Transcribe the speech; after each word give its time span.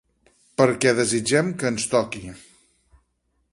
Perquè 0.61 0.93
desitgem 0.99 1.53
que 1.63 1.71
ens 1.73 1.87
toqui. 1.93 2.25